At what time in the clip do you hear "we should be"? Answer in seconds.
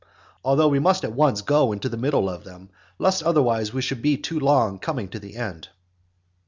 3.71-4.17